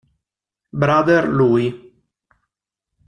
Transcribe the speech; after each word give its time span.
Brother 0.73 1.29
Louie 1.29 1.69